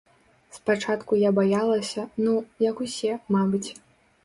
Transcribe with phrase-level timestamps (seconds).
[0.57, 2.33] Спачатку я баялася, ну,
[2.69, 3.65] як усе, мабыць.